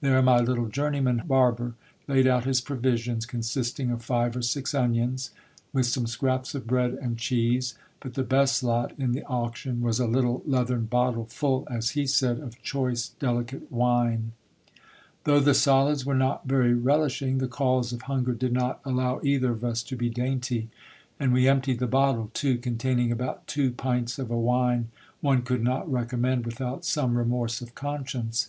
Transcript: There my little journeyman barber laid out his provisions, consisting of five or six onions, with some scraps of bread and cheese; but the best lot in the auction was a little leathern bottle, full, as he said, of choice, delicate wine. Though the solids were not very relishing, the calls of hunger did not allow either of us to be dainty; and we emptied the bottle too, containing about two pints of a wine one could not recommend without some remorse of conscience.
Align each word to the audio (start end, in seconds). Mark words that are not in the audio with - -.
There 0.00 0.22
my 0.22 0.40
little 0.40 0.68
journeyman 0.68 1.24
barber 1.28 1.74
laid 2.08 2.26
out 2.26 2.46
his 2.46 2.62
provisions, 2.62 3.26
consisting 3.26 3.90
of 3.90 4.02
five 4.02 4.34
or 4.34 4.40
six 4.40 4.72
onions, 4.74 5.30
with 5.74 5.84
some 5.84 6.06
scraps 6.06 6.54
of 6.54 6.66
bread 6.66 6.94
and 6.94 7.18
cheese; 7.18 7.74
but 8.00 8.14
the 8.14 8.22
best 8.22 8.62
lot 8.64 8.94
in 8.98 9.12
the 9.12 9.22
auction 9.24 9.82
was 9.82 10.00
a 10.00 10.06
little 10.06 10.42
leathern 10.46 10.86
bottle, 10.86 11.26
full, 11.26 11.68
as 11.70 11.90
he 11.90 12.06
said, 12.06 12.38
of 12.38 12.62
choice, 12.62 13.08
delicate 13.18 13.70
wine. 13.70 14.32
Though 15.24 15.40
the 15.40 15.52
solids 15.52 16.06
were 16.06 16.14
not 16.14 16.46
very 16.46 16.72
relishing, 16.72 17.36
the 17.36 17.46
calls 17.46 17.92
of 17.92 18.00
hunger 18.00 18.32
did 18.32 18.54
not 18.54 18.80
allow 18.86 19.20
either 19.22 19.50
of 19.52 19.62
us 19.62 19.82
to 19.82 19.96
be 19.96 20.08
dainty; 20.08 20.70
and 21.20 21.30
we 21.30 21.46
emptied 21.46 21.78
the 21.80 21.86
bottle 21.86 22.30
too, 22.32 22.56
containing 22.56 23.12
about 23.12 23.46
two 23.46 23.70
pints 23.70 24.18
of 24.18 24.30
a 24.30 24.38
wine 24.40 24.88
one 25.20 25.42
could 25.42 25.62
not 25.62 25.92
recommend 25.92 26.46
without 26.46 26.86
some 26.86 27.18
remorse 27.18 27.60
of 27.60 27.74
conscience. 27.74 28.48